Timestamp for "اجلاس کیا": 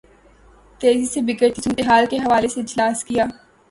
2.61-3.25